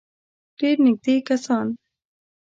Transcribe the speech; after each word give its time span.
ډېر 0.59 0.77
نېږدې 0.85 1.15
کسان. 1.27 1.67